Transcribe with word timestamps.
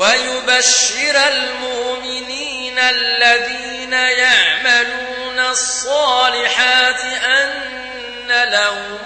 ويبشر 0.00 1.28
المؤمنين 1.28 2.78
الذين 2.78 3.92
يعملون 3.92 5.38
الصالحات 5.38 7.00
أن 7.04 8.50
لهم 8.52 8.98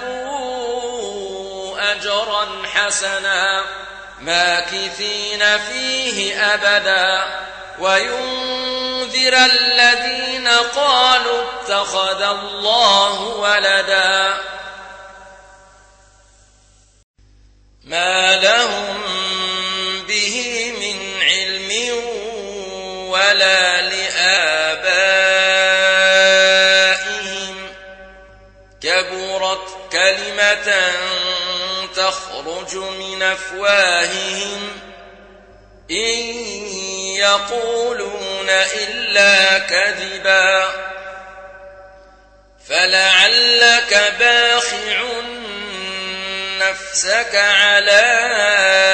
أجرا 1.78 2.62
حسنا 2.74 3.64
ماكثين 4.20 5.58
فيه 5.58 6.44
أبدا. 6.54 7.24
وينذر 7.78 9.36
الذين 9.36 10.48
قالوا 10.48 11.42
اتخذ 11.42 12.22
الله 12.22 13.20
ولدا. 13.20 14.40
ما 17.84 18.36
لهم 18.36 19.13
ولا 23.34 23.80
لآبائهم 23.80 24.36
كبرت 28.82 29.68
كلمة 29.92 30.92
تخرج 31.96 32.76
من 32.76 33.22
أفواههم 33.22 34.80
إن 35.91 36.24
يقولون 37.16 38.50
إلا 38.50 39.58
كذبا 39.58 40.69
فلعلك 42.69 44.12
باخع 44.19 45.02
نفسك 46.58 47.34
على 47.34 48.94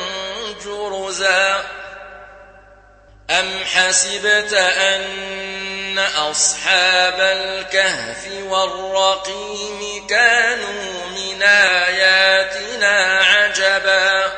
أم 3.29 3.63
حسبت 3.73 4.53
أن 4.53 5.99
أصحاب 5.99 7.19
الكهف 7.19 8.27
والرقيم 8.47 10.07
كانوا 10.07 11.05
من 11.15 11.43
آياتنا 11.43 13.19
عجبا؟ 13.23 14.31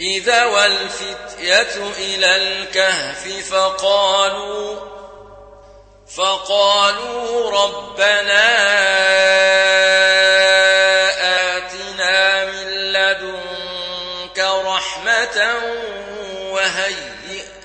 إذا 0.00 0.44
والفتية 0.44 1.76
إلى 1.98 2.36
الكهف 2.36 3.52
فقالوا 3.52 4.80
فقالوا 6.16 7.50
ربنا 7.50 8.52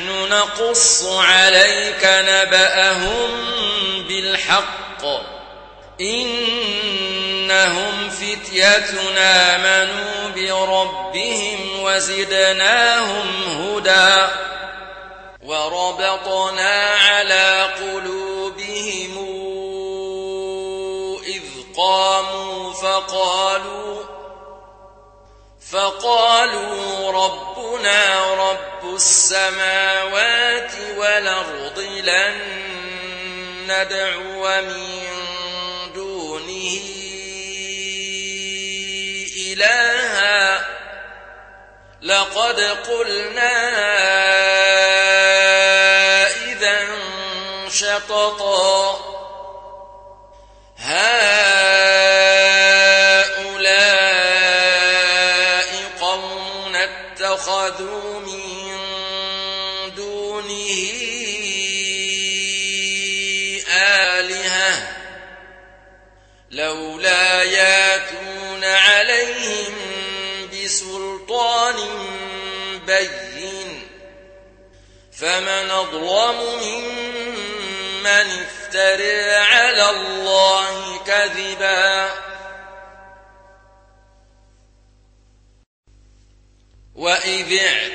نحن 0.00 0.28
نقص 0.28 1.04
عليك 1.04 2.04
نبأهم 2.04 3.30
بالحق. 4.08 5.04
إنهم 6.00 7.30
فتيتنا 8.10 9.56
آمنوا 9.56 10.30
بربهم 10.34 11.82
وزدناهم 11.82 13.28
هدى. 13.60 14.32
وربطنا 15.42 16.94
على 16.94 17.68
قلوبهم 17.80 19.14
إذ 21.26 21.42
قاموا 21.76 22.72
فقالوا 22.72 24.09
فقالوا 25.72 27.12
ربنا 27.12 28.34
رب 28.34 28.94
السماوات 28.94 30.72
والأرض 30.96 31.78
لن 31.78 32.40
ندعو 33.66 34.62
من 34.62 34.96
دونه 35.94 36.80
إلها. 39.36 40.66
لقد 42.02 42.60
قلنا 42.60 43.58
إذا 46.52 46.78
شططا 47.68 49.09
اتخذوا 57.40 58.20
من 58.20 58.44
دونه 59.94 60.92
آلهة 63.72 64.96
لولا 66.50 67.42
ياتون 67.42 68.64
عليهم 68.64 69.74
بسلطان 70.52 71.76
بين 72.86 73.88
فمن 75.12 75.70
أظلم 75.70 76.36
ممن 76.62 78.06
افترى 78.06 79.34
على 79.34 79.90
الله 79.90 80.98
كذبا 81.06 81.79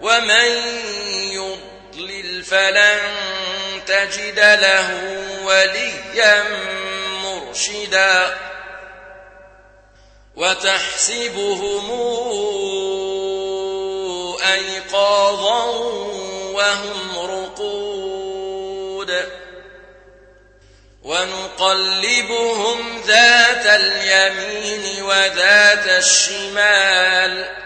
ومن 0.00 0.50
يضلل 1.32 2.44
فلن 2.44 2.98
تجد 3.86 4.38
له 4.38 4.90
وليا 5.44 6.44
مرشدا 7.22 8.36
وتحسبهم 10.36 11.90
أيقاظا 14.52 15.64
وهم 16.52 17.18
رقود 17.18 18.66
ونقلبهم 21.02 23.00
ذات 23.06 23.66
اليمين 23.66 25.02
وذات 25.02 25.86
الشمال 25.88 27.65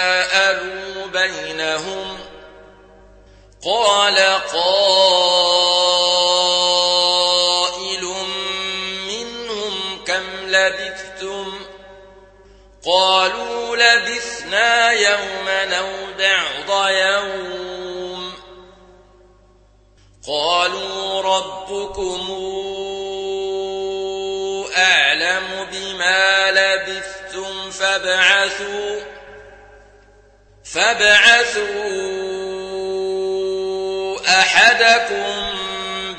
قال 3.65 4.17
قائل 4.53 5.23
منهم 9.07 10.05
كم 10.05 10.23
لبثتم؟ 10.47 11.53
قالوا 12.85 13.75
لبثنا 13.75 14.91
يوما 14.91 15.79
أو 15.79 15.89
بعض 16.19 16.89
يوم. 16.89 18.33
قالوا 20.27 21.21
ربكم 21.21 22.21
أعلم 24.77 25.67
بما 25.71 26.51
لبثتم 26.51 27.71
فابعثوا 27.71 29.01
فابعثوا 30.63 32.30
أحدكم 34.41 35.55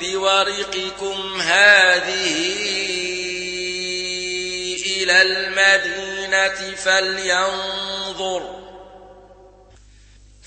بورقكم 0.00 1.40
هذه 1.40 2.62
إلى 4.86 5.22
المدينة 5.22 6.76
فلينظر 6.76 8.42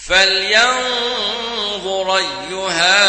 فلينظر 0.07 1.27
أيها 2.18 3.04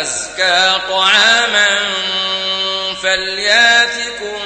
أزكى 0.00 0.80
طعاما 0.88 1.68
فلياتكم 3.02 4.40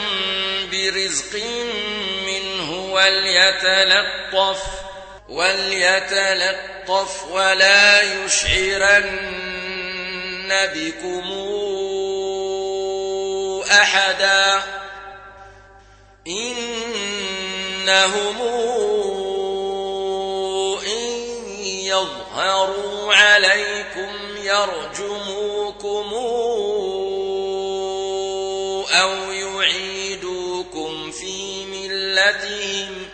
برزق 0.72 1.34
منه 2.26 2.70
وليتلطف 2.92 4.75
وليتلطف 5.28 7.24
ولا 7.30 8.02
يشعرن 8.02 9.06
بكم 10.74 11.32
أحدا 13.70 14.62
إنهم 16.26 17.16
إن 20.86 21.06
يظهروا 21.64 23.14
عليكم 23.14 24.12
يرجموكم 24.42 26.14
أو 28.90 29.32
يعيدوكم 29.32 31.10
في 31.10 31.64
ملتهم 31.64 33.05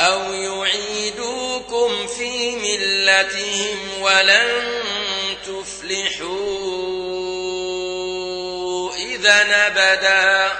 أو 0.00 0.32
يعيدوكم 0.32 2.06
في 2.06 2.56
ملتهم 2.56 4.02
ولن 4.02 4.64
تفلحوا. 5.46 6.80
إذا 8.96 9.66
أبدا. 9.66 10.52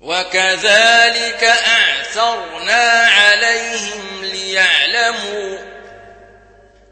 وكذلك 0.00 1.44
أعثرنا 1.44 3.06
عليهم 3.06 4.24
ليعلموا 4.24 5.58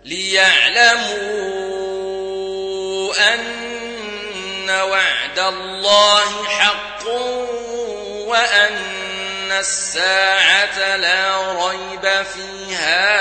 ليعلموا 0.05 1.23
أن 3.35 3.72
وعد 4.71 5.39
الله 5.39 6.45
حق 6.45 7.07
وأن 8.27 9.53
الساعة 9.53 10.97
لا 10.97 11.53
ريب 11.67 12.25
فيها 12.35 13.13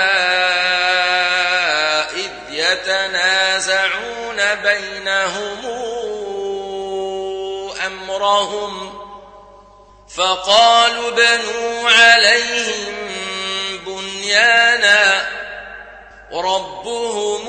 إذ 2.10 2.30
يتنازعون 2.50 4.54
بينهم 4.54 5.66
أمرهم 7.86 9.02
فقالوا 10.16 11.10
بنوا 11.10 11.90
عليهم 11.90 12.94
بنيانا 13.86 15.26
ربهم 16.32 17.48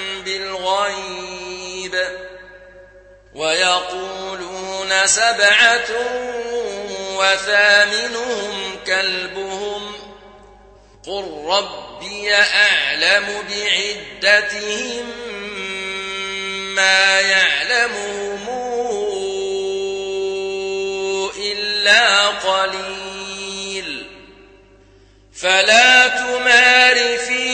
بالغيب 0.25 1.95
ويقولون 3.35 5.07
سبعة 5.07 5.89
وثامنهم 7.17 8.79
كلبهم 8.87 9.93
قل 11.07 11.43
ربي 11.45 12.35
أعلم 12.35 13.43
بعدتهم 13.49 15.11
ما 16.75 17.19
يعلمهم 17.19 18.47
إلا 21.37 22.27
قليل 22.27 24.05
فلا 25.33 26.07
تمار 26.07 27.17
فيهم 27.17 27.50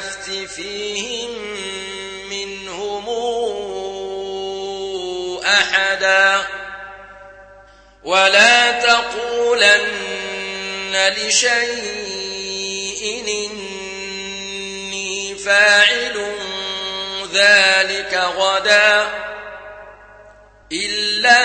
تستفت 0.00 0.48
فيهم 0.50 1.30
منهم 2.30 3.08
أحدا 5.46 6.42
ولا 8.04 8.80
تقولن 8.80 9.84
لشيء 11.16 13.02
إني 13.28 15.34
فاعل 15.34 16.34
ذلك 17.32 18.14
غدا 18.36 19.08
إلا 20.72 21.44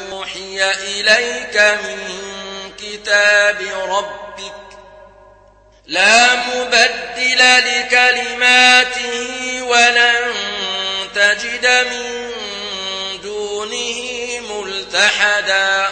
إليك 0.61 1.57
من 1.57 2.21
كتاب 2.77 3.61
ربك 3.87 4.53
لا 5.85 6.35
مبدل 6.35 7.39
لكلماته 7.39 9.29
ولن 9.63 10.33
تجد 11.15 11.67
من 11.67 12.31
دونه 13.21 14.39
ملتحدا. 14.39 15.91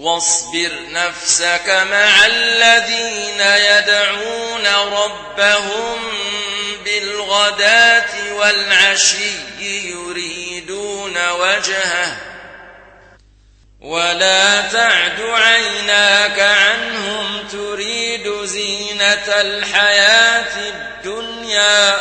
واصبر 0.00 0.70
نفسك 0.90 1.68
مع 1.68 2.26
الذين 2.26 3.40
يدعون 3.40 4.66
ربهم 4.66 6.19
بالغداة 7.30 8.34
والعشي 8.34 9.32
يريدون 9.60 11.30
وجهه. 11.30 12.16
ولا 13.80 14.60
تعد 14.60 15.20
عيناك 15.20 16.40
عنهم 16.40 17.48
تريد 17.52 18.44
زينة 18.44 19.28
الحياة 19.28 20.56
الدنيا. 20.56 21.98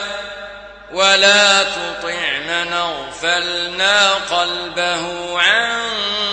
ولا 0.92 1.64
تطع 1.64 2.40
من 2.48 2.74
اغفلنا 2.74 4.14
قلبه 4.14 5.40
عن 5.42 5.82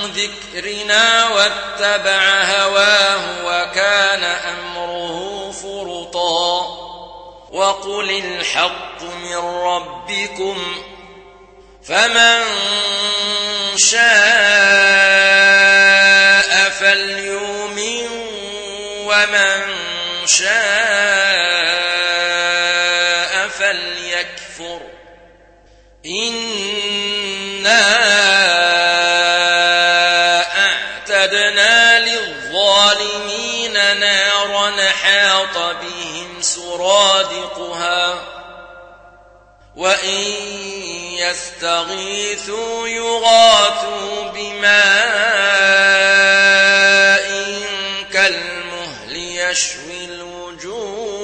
ذكرنا 0.04 1.28
واتبع 1.28 2.44
هواه 2.44 3.44
وكان 3.44 4.24
أمره 4.24 4.65
وقل 7.56 8.10
الحق 8.10 9.02
من 9.02 9.36
ربكم 9.36 10.84
فمن 11.88 12.42
شاء 13.76 14.00
فليؤمن 16.70 18.08
ومن 19.06 19.76
شاء 20.26 20.46
فليكفر 23.48 24.80
إنا 26.06 27.86
أعتدنا 30.66 31.98
للظالمين 31.98 33.72
نارا 34.00 34.90
حاط 34.90 35.56
سرادقها 36.76 38.14
وإن 39.76 40.33
يستغيثوا 41.18 42.88
يغاثوا 42.88 44.23
بماء 44.35 44.76
كالمهل 48.12 49.16
يشوي 49.16 50.04
الوجوه 50.04 51.16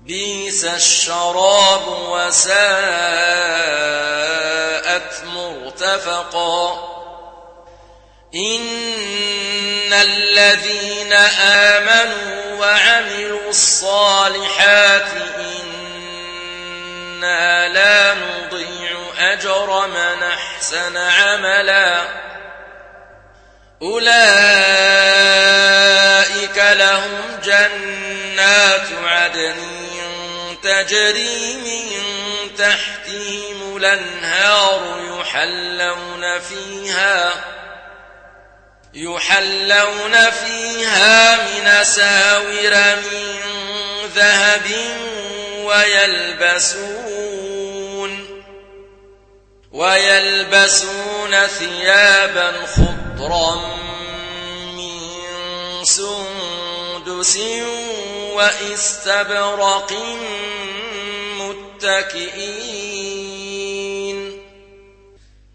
بيس 0.00 0.64
الشراب 0.64 1.82
وساءت 2.08 2.62
مرتفقا 5.34 6.92
إن 8.34 9.92
الذين 9.92 11.12
آمنوا 11.12 12.41
الصالحات 13.52 15.08
إنا 17.20 17.68
لا 17.68 18.14
نضيع 18.14 18.98
أجر 19.18 19.86
من 19.86 20.22
أحسن 20.22 20.96
عملا. 20.96 22.04
أولئك 23.82 24.18
لهم 26.56 27.20
جنات 27.44 28.88
عدن 29.04 29.56
تجري 30.62 31.56
من 31.56 32.56
تحتهم 32.56 33.76
الأنهار 33.76 34.80
يحلون 35.20 36.40
فيها. 36.40 37.32
يحلون 38.94 40.30
فيها 40.30 41.36
من 41.36 41.84
ساور 41.84 42.96
من 42.96 43.36
ذهب 44.14 44.70
ويلبسون 45.64 47.22
ويلبسون 49.72 51.46
ثيابا 51.46 52.52
خضرا 52.66 53.54
من 54.76 55.00
سندس 55.84 57.38
وإستبرق 58.34 59.92
متكئين 61.38 63.31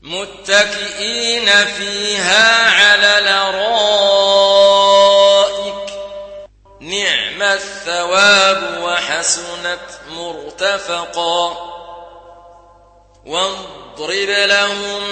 متكئين 0.08 1.66
فيها 1.66 2.70
على 2.70 3.18
الأرائك. 3.18 4.38
نعم 6.82 7.42
الثواب 7.42 8.80
وحسنت 8.82 9.80
مرتفقا. 10.10 11.58
واضرب 13.26 14.30
لهم 14.30 15.04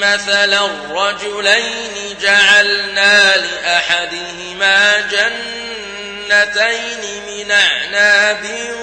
مثلا 0.00 0.66
الرجلين 0.66 2.18
جعلنا 2.20 3.36
لأحدهما 3.36 5.00
جنتين 5.00 7.00
من 7.26 7.50
أعناب 7.50 8.74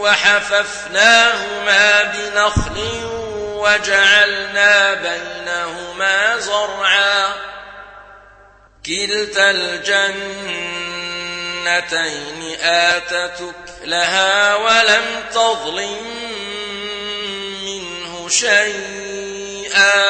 وحففناهما 0.00 2.02
بنخل 2.02 3.25
وجعلنا 3.56 4.94
بينهما 4.94 6.38
زرعا. 6.38 7.34
كلتا 8.86 9.50
الجنتين 9.50 10.56
آتتك 12.60 13.54
لها 13.84 14.54
ولم 14.54 15.24
تظلم 15.34 16.06
منه 17.64 18.28
شيئا. 18.28 20.04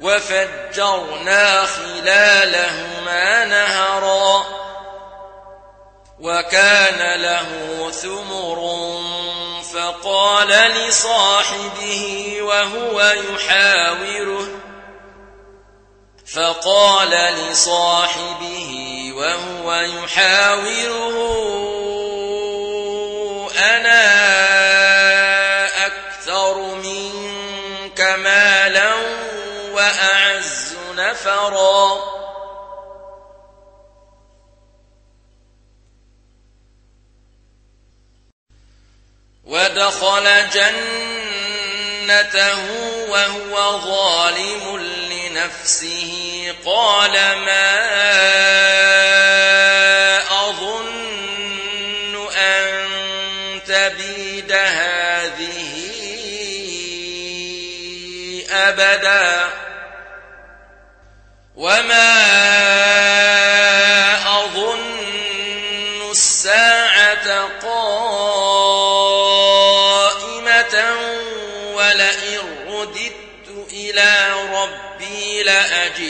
وفجرنا 0.00 1.66
خلالهما 1.66 3.44
نهرا. 3.44 4.67
وكان 6.20 7.20
له 7.20 7.50
ثمر 7.90 8.58
فقال 9.74 10.48
لصاحبه 10.48 12.36
وهو 12.40 13.00
يحاوره. 13.00 14.48
فقال 16.34 17.10
لصاحبه 17.10 18.72
وهو 19.16 19.74
يحاوره. 19.74 21.77
ودخل 39.48 40.50
جنته 40.50 41.38
وهو 43.08 43.80
ظالم 43.80 44.78
لنفسه. 44.78 46.54
قال 46.64 47.12
ما 47.12 47.78
أظن 50.48 52.28
أن 52.36 52.90
تبيد 53.66 54.52
هذه 54.52 55.74
أبدا. 58.50 59.48
وما 61.56 62.27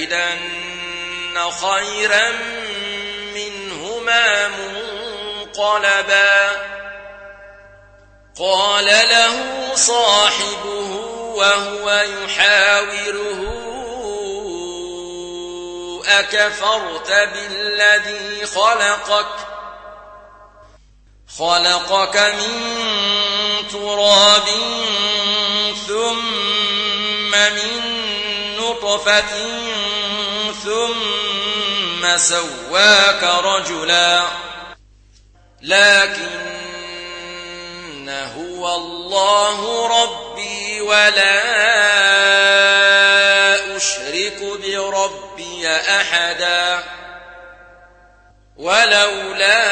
لأجدن 0.07 1.51
خيرا 1.51 2.31
منهما 3.35 4.49
منقلبا. 4.49 6.51
قال 8.39 8.85
له 8.85 9.35
صاحبه 9.75 10.91
وهو 11.35 11.91
يحاوره 11.91 13.49
أكفرت 16.09 17.11
بالذي 17.11 18.47
خلقك؟ 18.47 19.27
خلقك 21.39 22.17
من 22.17 22.73
تراب 23.73 24.49
ثم 25.89 27.31
من 27.31 27.81
نطفة 28.59 29.68
ثم 30.69 32.17
سواك 32.17 33.23
رجلا. 33.23 34.23
لكن 35.63 36.49
هو 38.09 38.77
الله 38.77 39.89
ربي 40.03 40.81
ولا 40.81 41.41
أشرك 43.77 44.43
بربي 44.43 45.69
أحدا. 45.69 46.85
ولولا 48.57 49.69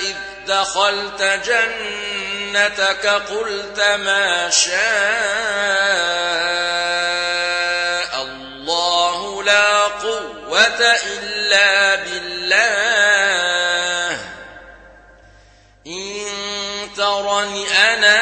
إذ 0.00 0.16
دخلت 0.46 1.22
جنتك 1.22 3.06
قلت 3.06 3.80
ما 3.80 4.50
شاء 4.50 6.67
إلا 10.94 11.94
بالله. 11.94 12.58
إن 15.86 16.26
ترني 16.96 17.66
أنا 17.68 18.18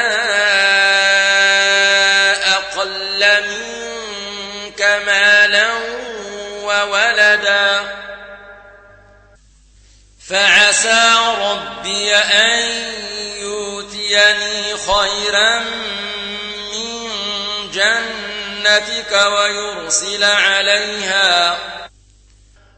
أقل 2.55 3.43
منك 3.47 4.81
مالا 4.81 5.69
وولدا. 6.63 7.97
فعسى 10.29 11.15
ربي 11.39 12.15
أن 12.15 12.59
يؤتيني 13.41 14.77
خيرا 14.77 15.59
من 16.73 17.11
جنتك 17.71 19.11
ويرسل 19.11 20.23
عليها 20.23 21.57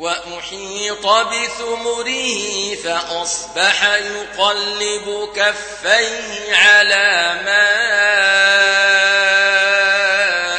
وأحيط 0.00 1.06
بثمره 1.06 2.74
فأصبح 2.84 3.84
يقلب 3.84 5.28
كفيه 5.36 6.56
على 6.56 7.40
ما 7.44 7.70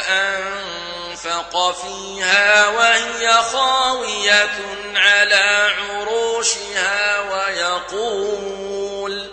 أنفق 0.08 1.82
فيها 1.82 2.68
وهي 2.68 3.32
خاوية 3.32 4.48
على 4.96 5.70
عروشها 5.78 7.20
ويقول 7.20 9.30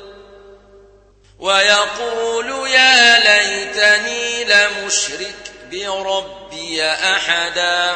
ويقول 1.39 2.69
يا 2.69 3.19
ليتني 3.19 4.43
لمشرك 4.43 5.51
بربي 5.71 6.85
أحدا 6.91 7.95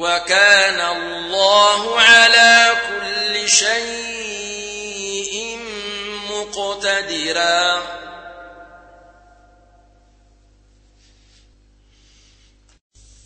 وكان 0.00 0.80
الله 0.80 2.00
على 2.00 2.72
كل 2.88 3.48
شيء 3.48 5.58
مقتدرا. 6.30 7.82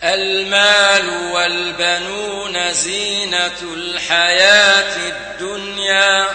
المال 0.02 1.32
والبنون 1.32 2.72
زينة 2.72 3.62
الحياة 3.62 4.96
الدنيا 4.96 6.28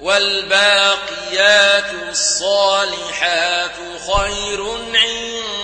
والباقيات 0.00 1.90
الصالحات 2.10 3.76
خير 4.06 4.64
عند 4.94 5.57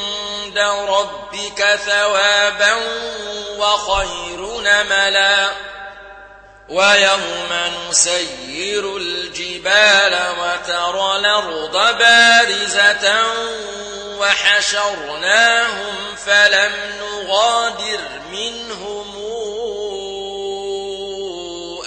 ربك 0.58 1.78
ثوابا 1.86 2.72
وخير 3.58 4.60
نملا. 4.60 5.50
ويوم 6.68 7.72
نسير 7.90 8.96
الجبال 8.96 10.22
وترى 10.40 11.16
الأرض 11.16 11.98
بارزة 11.98 13.24
وحشرناهم 14.18 15.94
فلم 16.26 16.72
نغادر 17.00 18.00
منهم 18.30 19.14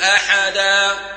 أحدا. 0.04 1.17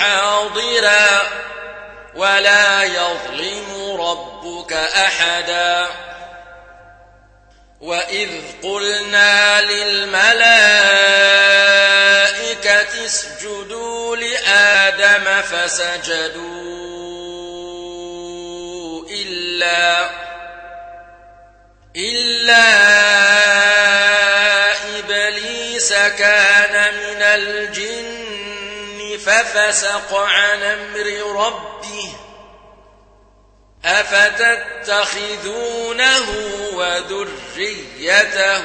حاضرا 0.00 1.22
ولا 2.14 2.82
يظلم 2.82 3.96
ربك 4.00 4.72
أحدا. 4.72 5.86
وإذ 7.80 8.30
قلنا 8.62 9.60
للملائكة 9.62 10.36
اسجدوا 13.04 14.16
لآدم 14.16 15.42
فسجدوا 15.42 16.76
إلا 19.10 20.10
إلا 21.96 22.66
إبليس 24.98 25.92
كان 25.92 26.94
من 26.94 27.22
الجن 27.22 28.15
ففسق 29.26 30.14
عن 30.14 30.62
أمر 30.62 31.06
ربه 31.46 32.12
أفتتخذونه 33.84 35.24
وذريته 36.72 38.64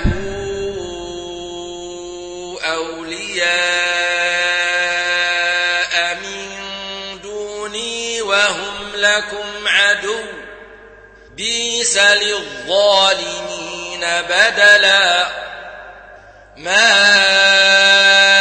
أولياء 2.63 3.45
من 6.15 6.49
دوني 7.21 8.21
وهم 8.21 8.91
لكم 8.95 9.67
عدو 9.67 10.23
بيس 11.35 11.97
للظالمين 11.97 13.51
بدلا 14.29 15.27
ما 16.57 18.40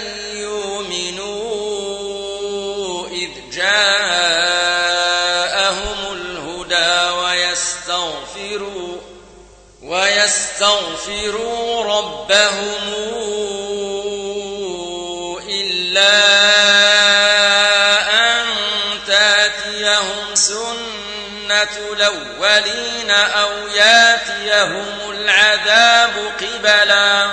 ويستغفروا 11.07 11.83
ربهم 11.83 12.93
إلا 15.49 16.17
أن 18.13 18.45
تاتيهم 19.07 20.35
سنة 20.35 21.77
الأولين 21.93 23.11
أو 23.11 23.67
ياتيهم 23.67 25.09
العذاب 25.09 26.33
قبلا 26.41 27.31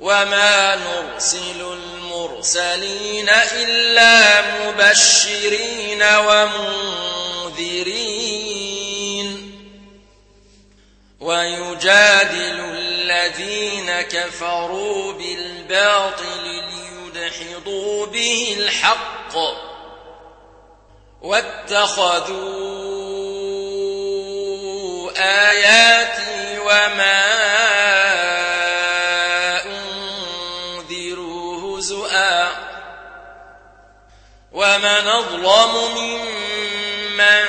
وما 0.00 0.76
نرسل 0.76 1.60
المرسلين 1.60 3.28
إلا 3.28 4.40
مبشرين 4.40 6.02
ومنذرين 6.02 6.58
ويجادل 11.28 12.60
الذين 12.60 14.00
كفروا 14.00 15.12
بالباطل 15.12 16.44
ليدحضوا 16.44 18.06
به 18.06 18.56
الحق 18.58 19.36
واتخذوا 21.22 22.30
آياتي 25.50 26.58
وما 26.58 27.24
أنذروا 30.86 31.78
هزؤا 31.78 32.48
ومن 34.52 35.08
أظلم 35.08 35.94
ممن 35.96 37.44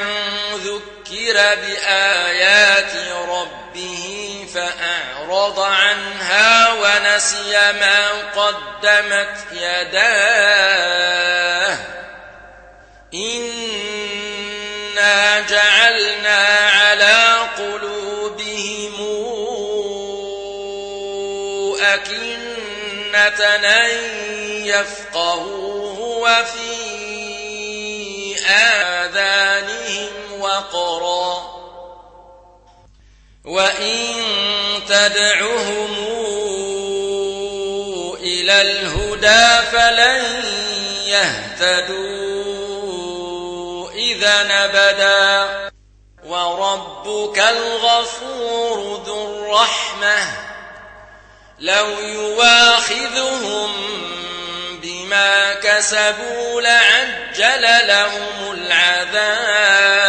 ذكر 0.56 1.34
بآيات 1.34 2.96
ربه 2.96 3.09
فأعرض 4.60 5.60
عنها 5.60 6.74
ونسي 6.74 7.72
ما 7.72 8.10
قدمت 8.36 9.38
يداه. 9.52 10.58
إنا 13.14 14.30
جعلنا 15.40 16.48
على 16.70 17.38
قلوبهم 17.58 18.96
أكنة 21.82 23.46
أن 23.46 23.90
يفقهوه 24.66 26.00
وفي 26.00 26.80
آذانهم 28.50 30.12
وقرا. 30.40 31.49
وإن 33.50 34.14
تدعهم 34.90 35.96
إلى 38.22 38.62
الهدى 38.62 39.68
فلن 39.72 40.46
يهتدوا 41.08 42.20
إذا 43.92 44.44
نبدا 44.44 45.70
وربك 46.26 47.40
الغفور 47.40 49.04
ذو 49.06 49.26
الرحمة 49.26 50.18
لو 51.60 51.88
يواخذهم 52.00 53.72
بما 54.82 55.54
كسبوا 55.54 56.62
لعجل 56.62 57.88
لهم 57.88 58.52
العذاب 58.52 60.09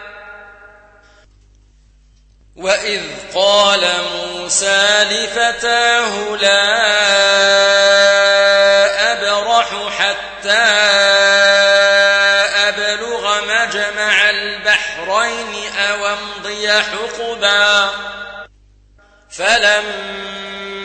وإذ 2.55 3.01
قال 3.35 3.87
موسى 4.15 5.03
لفتاه 5.03 6.35
لا 6.35 6.71
أبرح 9.11 9.69
حتى 9.99 10.51
أبلغ 12.67 13.41
مجمع 13.45 14.29
البحرين 14.29 15.73
أو 15.77 16.07
امضي 16.07 16.71
حقبا 16.71 17.89
فلما 19.29 20.79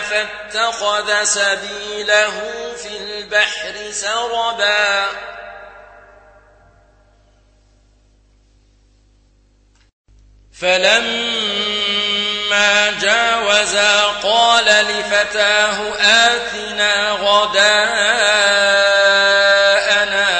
فاتخذ 0.00 1.24
سبيله 1.24 2.52
في 2.76 2.96
البحر 2.96 3.90
سربا 3.90 5.06
فلما 10.60 12.04
جاوزا 13.00 14.06
قال 14.22 14.64
لفتاه 14.64 15.94
آتنا 16.00 17.10
غداءنا 17.10 17.94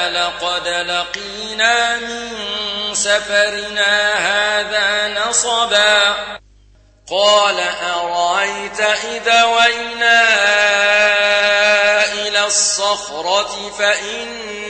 لقد 0.09 0.67
لقينا 0.67 1.97
من 1.97 2.35
سفرنا 2.93 4.13
هذا 4.13 5.07
نصبا 5.07 6.15
قال 7.09 7.59
أرأيت 7.59 8.04
إذا 8.81 9.43
وينا 9.43 10.23
إلى 12.13 12.45
الصخرة 12.45 13.71
فإني 13.79 14.65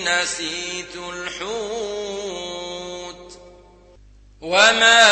نسيت 0.00 0.96
الحوت 0.96 2.14
وما 4.40 5.04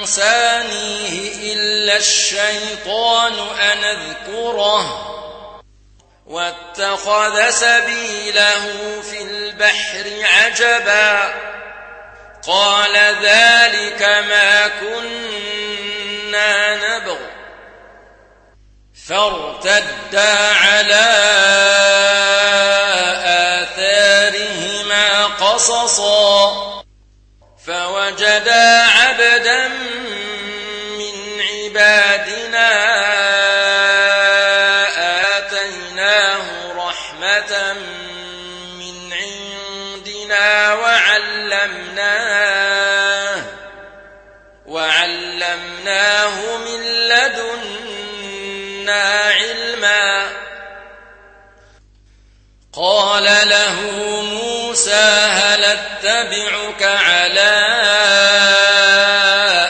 أنسانيه 0.00 1.52
إلا 1.52 1.96
الشيطان 1.96 3.32
أن 3.60 3.84
أذكره 3.84 5.04
واتخذ 6.26 7.50
سبيله 7.50 8.64
في 9.02 9.22
البحر 9.22 10.04
عجبا 10.22 11.34
قال 12.48 12.96
ذلك 13.22 14.02
ما 14.02 14.68
كنا 14.68 16.76
نبغ. 16.76 17.16
فارتدا 19.08 20.54
على 20.54 21.08
آثارهما 23.64 25.26
قصصا. 25.26 26.67
وعلمناه 45.88 46.56
من 46.56 46.82
لدنا 47.08 48.42
علما. 49.30 50.28
قال 52.72 53.24
له 53.24 53.80
موسى 54.22 55.28
هل 55.30 55.64
أتبعك 55.64 56.82
على 56.82 57.54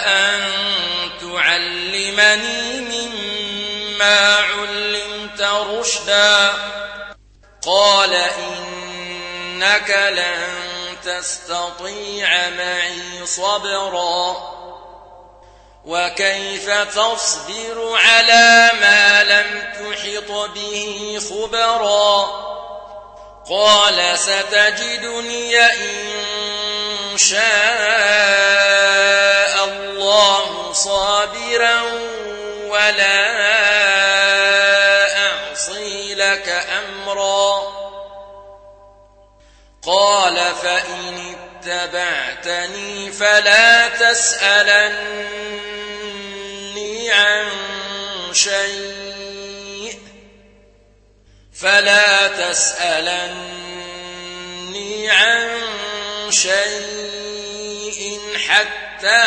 أن 0.06 0.40
تعلمني 1.20 2.80
مما 2.80 4.36
علمت 4.36 5.40
رشدا؟ 5.40 6.52
قال 7.66 8.14
إنك 8.14 9.90
لن 9.90 10.58
تستطيع 11.04 12.50
معي 12.50 13.26
صبرا. 13.26 14.57
وكيف 15.88 16.70
تصبر 16.70 17.98
على 18.04 18.70
ما 18.80 19.24
لم 19.24 19.62
تحط 19.72 20.30
به 20.54 21.18
خبرا 21.30 22.28
قال 23.50 24.18
ستجدني 24.18 25.60
إن 25.64 27.16
شاء 27.16 27.38
الله 29.64 30.72
صابرا 30.72 31.82
ولا 32.68 33.28
أعصي 35.26 36.14
لك 36.14 36.48
أمرا 36.48 37.62
قال 39.86 40.36
فإن 40.62 41.37
اتبعتني 41.58 43.12
فلا 43.12 43.88
تسألن 43.88 45.28
عن 47.10 47.48
شيء 48.32 49.98
فلا 51.54 52.28
تسألني 52.28 53.50
عن 55.10 55.60
شيء 56.30 58.20
حتى 58.48 59.24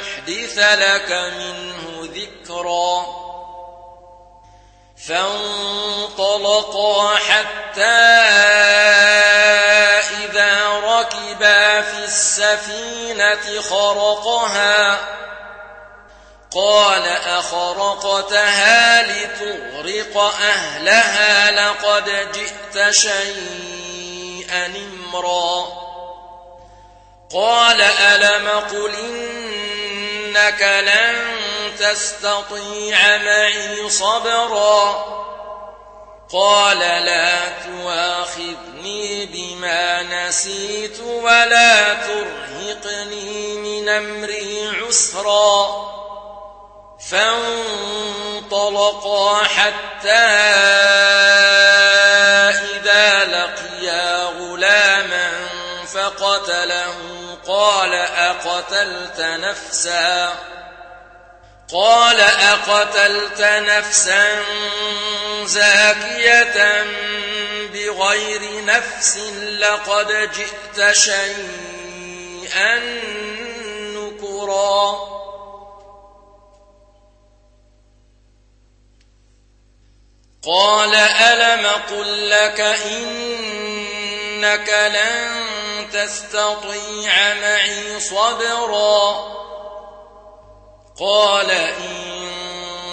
أحدث 0.00 0.58
لك 0.58 1.12
منه 1.12 2.08
ذكرا 2.14 3.06
فانطلقا 5.08 6.94
حتى 7.16 8.16
السفينة 12.16 13.60
خرقها. 13.70 14.98
قال 16.54 17.06
أخرقتها 17.26 19.02
لتغرق 19.02 20.22
أهلها 20.40 21.50
لقد 21.50 22.32
جئت 22.32 22.90
شيئا 22.90 24.66
إمرا. 24.66 25.66
قال 27.34 27.82
ألم 27.82 28.48
قل 28.48 28.94
إنك 28.94 30.62
لن 30.62 31.36
تستطيع 31.78 33.16
معي 33.16 33.90
صبرا؟ 33.90 35.16
قال 36.32 36.78
لا 36.78 37.48
تواخذني 37.48 39.26
بما 39.26 40.02
نسيت 40.02 41.00
ولا 41.00 41.94
ترهقني 41.94 43.56
من 43.56 43.88
أمري 43.88 44.68
عسرا. 44.86 45.86
فانطلقا 47.10 48.64
حتى 49.44 50.26
إذا 52.74 53.24
لقيا 53.24 54.24
غلاما 54.24 55.30
فقتله. 55.94 56.94
قال 57.48 57.94
أقتلت 57.94 59.20
نفسا؟ 59.20 60.32
قال 61.72 62.20
أقتلت 62.20 63.40
نفسا 63.40 64.42
زاكية 65.46 66.84
بغير 67.72 68.64
نفس 68.64 69.18
لقد 69.58 70.30
جئت 70.32 70.92
شيئا 70.92 72.78
نكرا. 73.96 75.16
قال 80.46 80.94
ألم 80.94 81.66
قل 81.66 82.30
لك 82.30 82.60
إنك 82.60 84.68
لن 84.94 85.46
تستطيع 85.92 87.34
معي 87.34 88.00
صبرا؟ 88.00 89.36
قال 91.00 91.50
إن 91.50 92.45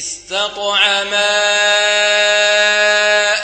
استطعما 0.00 1.30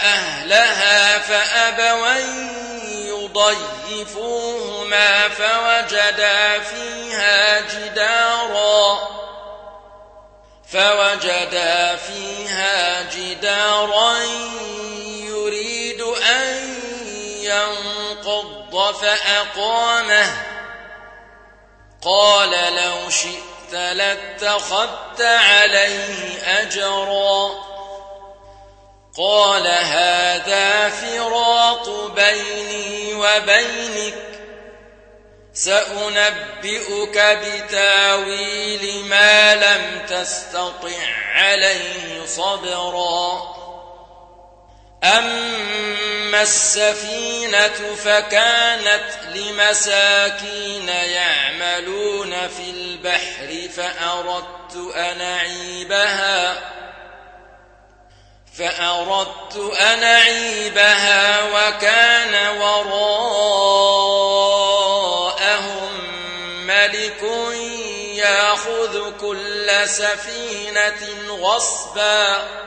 أهلها 0.05 1.19
فأبوا 1.19 2.17
يضيفوهما 3.97 5.29
فوجدا 5.29 6.59
فيها 6.59 7.61
جدارا 7.61 8.99
فوجدا 10.73 11.97
فيها 11.97 13.03
جدارا 13.03 14.19
يريد 15.07 16.01
أن 16.03 16.75
ينقض 17.41 18.95
فأقامه 18.95 20.47
قال 22.03 22.51
لو 22.51 23.11
شئت 23.11 23.56
لاتخذت 23.75 25.21
عليه 25.21 26.39
أجرا. 26.63 27.51
قال 29.19 29.67
هذا 29.67 30.89
فراق 30.89 32.13
بيني 32.15 33.15
وبينك 33.15 34.27
سأنبئك 35.55 37.19
بتاويل 37.19 39.05
ما 39.05 39.55
لم 39.55 40.07
تستطع 40.09 41.07
عليه 41.35 42.27
صبرا. 42.27 43.57
أما 45.05 46.43
السفينة 46.43 47.95
فكانت 48.05 49.05
لمساكين 49.35 50.89
يعملون 50.89 52.49
في 52.49 52.71
البحر 52.71 53.69
فأردت 53.77 54.95
أن 54.97 55.21
أعيبها 55.21 56.57
فأردت 58.59 59.75
أن 59.81 60.03
أعيبها 60.03 61.43
وكان 61.45 62.59
وراءهم 62.59 63.07
ملك 66.67 67.23
يأخذ 68.15 69.19
كل 69.21 69.89
سفينة 69.89 71.07
غصباً. 71.29 72.67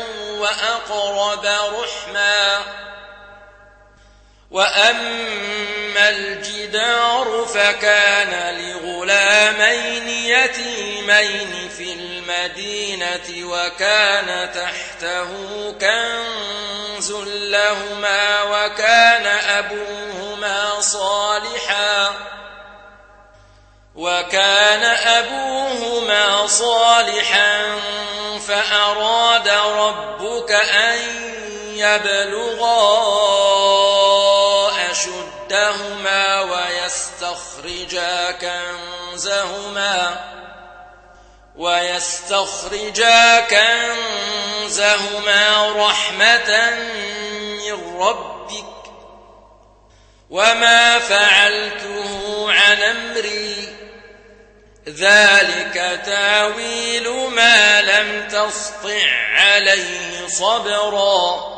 وأقرب 0.61 1.45
رحما. 1.45 2.57
وأما 4.51 6.09
الجدار 6.09 7.45
فكان 7.53 8.57
لغلامين 8.57 10.07
يتيمين 10.07 11.69
في 11.77 11.93
المدينة 11.93 13.47
وكان 13.47 14.51
تحته 14.53 15.27
كنز 15.71 17.11
لهما 17.27 18.43
وكان 18.43 19.25
أبوهما 19.27 20.81
صالحا. 20.81 22.11
وكان 23.95 24.83
أبوهما 24.83 26.47
صالحا 26.47 27.79
فأراد 28.51 29.47
ربك 29.49 30.51
أن 30.51 30.99
يبلغا 31.75 32.91
أشدهما 34.91 36.41
ويستخرجا 36.41 38.31
كنزهما 38.31 40.19
ويستخرجا 41.55 43.39
كنزهما 44.69 45.71
رحمة 45.75 46.71
من 47.39 47.99
ربك 48.01 48.65
وما 50.29 50.99
فعلته 50.99 52.51
عن 52.51 52.83
أمري 52.83 53.80
ذلك 54.87 56.01
تاويل 56.05 57.09
ما 57.09 57.81
لم 57.81 58.27
تسطع 58.27 59.09
عليه 59.33 60.27
صبرا. 60.27 61.51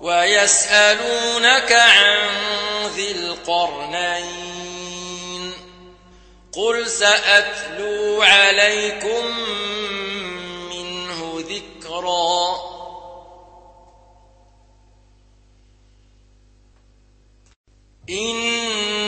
ويسألونك 0.00 1.72
عن 1.72 2.28
ذي 2.86 3.10
القرنين. 3.10 4.54
قل 6.52 6.90
سأتلو 6.90 8.22
عليكم 8.22 9.26
منه 10.70 11.44
ذكرا. 11.48 12.74
إنا 18.10 19.04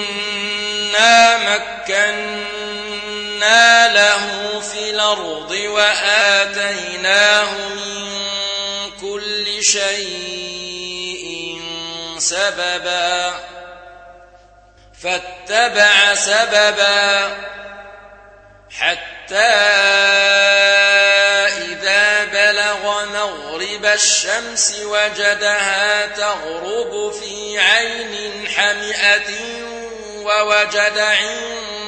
مكنا 1.38 2.55
له 3.88 4.60
في 4.60 4.90
الأرض 4.90 5.50
وآتيناه 5.50 7.50
من 7.68 8.10
كل 9.00 9.62
شيء 9.62 11.60
سببا 12.18 13.34
فاتبع 15.02 16.14
سببا 16.14 17.36
حتى 18.70 19.56
إذا 21.46 22.24
بلغ 22.24 23.04
مغرب 23.04 23.84
الشمس 23.84 24.74
وجدها 24.84 26.06
تغرب 26.06 27.12
في 27.12 27.58
عين 27.58 28.48
حمئة 28.48 29.30
ووجد 30.16 30.98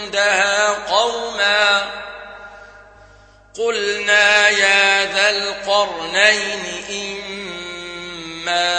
عندها 0.08 0.68
قوما 0.68 1.90
قلنا 3.58 4.48
يا 4.48 5.04
ذا 5.04 5.30
القرنين 5.30 6.64
إما 6.90 8.78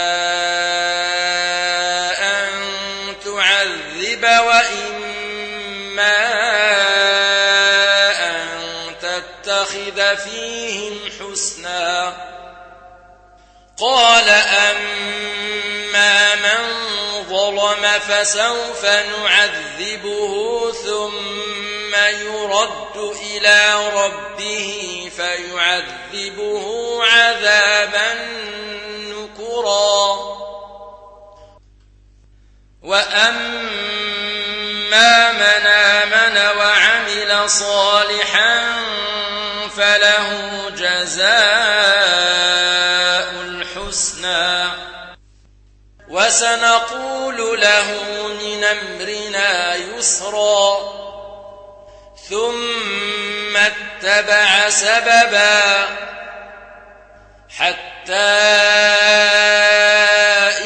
أن 2.19 2.49
تعذب 3.25 4.23
وإما 4.23 6.17
أن 8.25 8.45
تتخذ 9.01 10.17
فيهم 10.17 10.99
حسنا 11.19 12.17
قال 13.77 14.29
أما 14.29 16.35
من 16.35 16.48
ظلم 17.79 17.99
فسوف 17.99 18.85
نعذبه 18.85 20.71
ثم 20.71 21.95
يرد 21.95 23.15
إلى 23.21 23.89
ربه 23.93 25.11
فيعذبه 25.15 26.99
عذابا 27.05 28.13
نكرا. 28.99 30.17
وأما 32.83 33.31
من 35.31 35.65
آمن 35.67 36.57
وعمل 36.57 37.49
صالحا 37.49 38.79
فله 39.77 40.27
جزاء 40.69 41.48
وسنقول 46.29 47.61
له 47.61 47.87
من 48.41 48.63
أمرنا 48.63 49.75
يسرا. 49.75 50.77
ثم 52.29 53.57
اتبع 53.57 54.69
سببا 54.69 55.85
حتى 57.57 58.13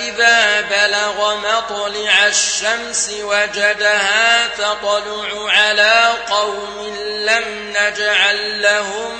إذا 0.03 0.61
بلغ 0.61 1.35
مطلع 1.35 2.27
الشمس 2.27 3.09
وجدها 3.23 4.47
تطلع 4.47 5.51
على 5.51 6.13
قوم 6.29 6.95
لم 6.99 7.73
نجعل 7.77 8.61
لهم 8.61 9.17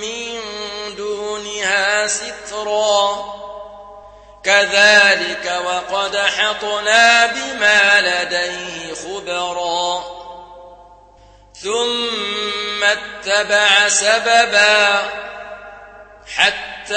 من 0.00 0.40
دونها 0.96 2.06
سترا. 2.06 3.39
كذلك 4.44 5.60
وقد 5.66 6.16
حطنا 6.16 7.26
بما 7.26 8.00
لديه 8.00 8.94
خبرا. 8.94 10.04
ثم 11.62 12.84
اتبع 12.84 13.88
سببا 13.88 15.02
حتى 16.36 16.96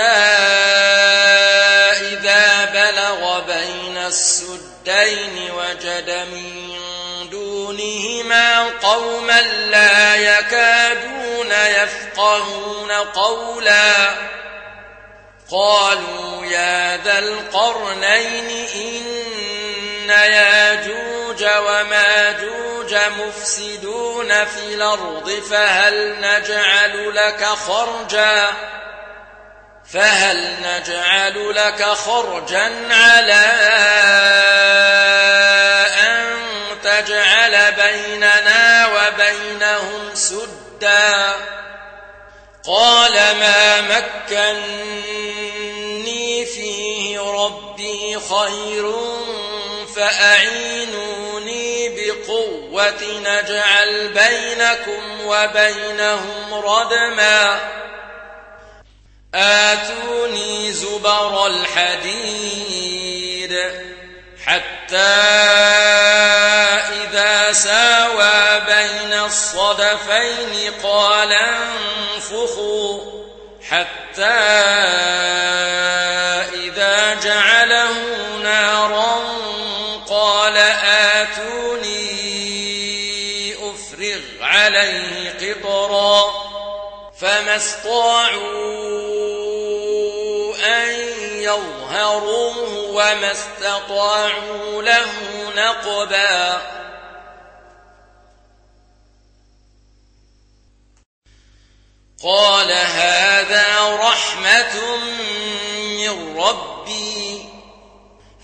إذا 2.01 2.65
بلغ 2.65 3.39
بين 3.39 3.97
السدين 3.97 5.51
وجد 5.51 6.09
من 6.09 6.73
دونهما 7.29 8.69
قوما 8.83 9.41
لا 9.41 10.15
يكادون 10.15 11.51
يفقهون 11.51 12.91
قولا. 12.91 14.15
قالوا 15.51 16.32
يا 16.45 16.97
ذا 16.97 17.19
القرنين 17.19 18.67
إن 18.75 20.09
ياجوج 20.09 21.43
وماجوج 21.43 22.95
مفسدون 22.95 24.45
في 24.45 24.73
الأرض 24.73 25.29
فهل 25.49 26.15
نجعل 26.21 27.15
لك 27.15 27.45
خرجا 27.45 28.53
فهل 29.93 30.55
نجعل 30.63 31.55
لك 31.55 31.83
خرجا 31.83 32.93
على 32.93 33.43
أن 36.03 36.37
تجعل 36.83 37.71
بيننا 37.71 38.87
وبينهم 38.87 40.09
سدا 40.13 41.33
قال 42.65 43.13
ما 43.13 43.81
فيه 44.27 45.22
ربي 47.17 48.19
خير 48.19 48.93
فأعينوني 49.95 51.89
بقوة 51.89 53.03
نجعل 53.25 54.07
بينكم 54.07 55.21
وبينهم 55.25 56.53
ردما. 56.53 57.59
آتوني 59.35 60.73
زبر 60.73 61.47
الحديد 61.47 62.93
حتى 64.45 64.97
إذا 67.03 67.53
ساوى 67.53 68.59
بين 68.59 69.13
الصدفين 69.13 70.73
قال 70.83 71.33
انفخوا 71.33 72.99
حتى 73.69 74.43
عليه 84.75 85.53
قطرا 85.53 86.33
فما 87.19 87.55
استطاعوا 87.55 88.63
أن 90.65 90.89
يظهروه 91.33 92.89
وما 92.89 93.31
استطاعوا 93.31 94.83
له 94.83 95.05
نقبا. 95.55 96.61
قال 102.23 102.71
هذا 102.71 103.95
رحمة 103.95 104.97
من 105.97 106.37
ربي 106.37 107.45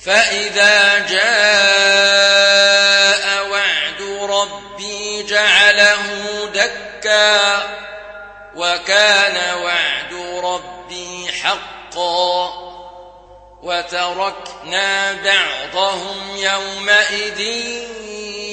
فإذا 0.05 0.99
جاء 0.99 2.98
جعله 5.29 6.45
دكا 6.53 7.39
وكان 8.55 9.57
وعد 9.57 10.13
ربي 10.43 11.31
حقا 11.31 12.53
وتركنا 13.63 15.13
بعضهم 15.13 16.35
يومئذ 16.35 17.39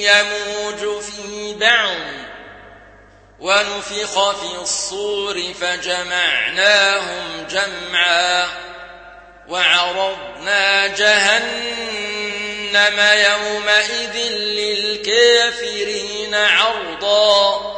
يموج 0.06 1.02
في 1.02 1.54
بعض 1.54 1.96
ونفخ 3.40 4.30
في 4.30 4.60
الصور 4.62 5.54
فجمعناهم 5.60 7.46
جمعا 7.50 8.48
وعرضنا 9.48 10.86
جهنم 10.86 12.45
جهنم 12.76 13.00
يومئذ 13.00 14.16
للكافرين 14.32 16.34
عرضا. 16.34 17.76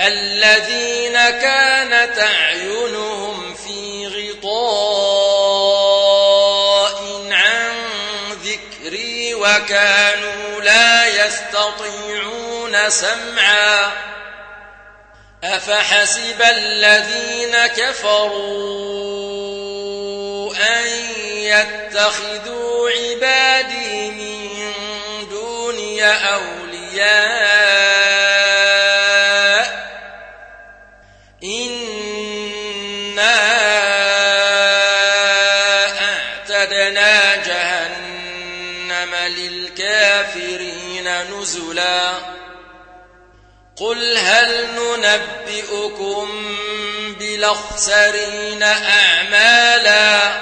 الذين 0.00 1.12
كانت 1.12 2.18
أعينهم 2.18 3.54
في 3.54 4.06
غطاء 4.06 4.52
عن 7.30 7.72
ذكري 8.44 9.34
وكانوا 9.34 10.60
لا 10.60 11.26
يستطيعون 11.26 12.90
سمعا. 12.90 13.92
أفحسب 15.44 16.42
الذين 16.42 17.66
كفروا 17.66 18.92
أن 20.56 20.86
يتخذوا 21.52 22.90
عبادي 22.90 24.10
من 24.10 24.72
دوني 25.30 26.04
أولياء 26.04 27.42
إنا 31.44 33.34
أعتدنا 36.00 37.36
جهنم 37.36 39.14
للكافرين 39.14 41.08
نزلا 41.30 42.12
قل 43.76 44.16
هل 44.16 44.66
ننبئكم 44.74 46.28
بالأخسرين 47.18 48.62
أعمالا 48.62 50.41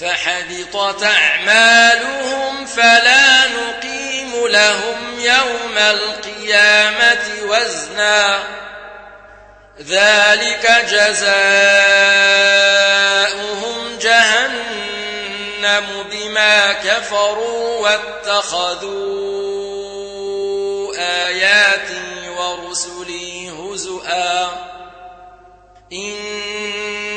فحبطت 0.00 1.02
أعمالهم 1.02 2.66
فلا 2.66 3.46
نقيم 3.46 4.46
لهم 4.46 5.20
يوم 5.20 5.78
القيامة 5.78 7.22
وزنا. 7.42 8.42
ذلك 9.80 10.84
جزاؤهم 10.90 11.58
جهنم 13.98 15.86
بما 16.10 16.72
كفروا 16.72 17.80
واتخذوا 17.80 19.24
آياتي 21.26 22.28
ورسلي 22.28 23.50
هزؤا. 23.50 24.44
إن 25.92 26.14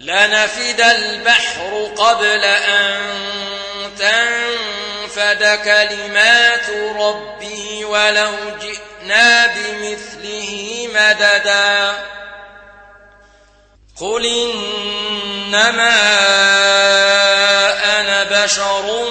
لنفد 0.00 0.80
البحر 0.80 1.90
قبل 1.96 2.44
أن 2.44 3.00
تنفد 3.98 5.58
كلمات 5.64 6.70
ربي 6.96 7.84
ولو 7.84 8.32
جئنا 8.60 9.46
بمثله 9.46 10.88
مددا. 10.94 11.92
قل 14.00 14.26
إنما 14.26 15.96
أنا 18.00 18.44
بشر 18.44 19.08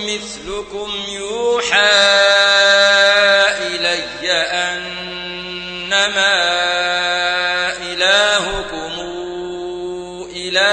مثلكم 0.00 1.04
يوحى 1.08 2.23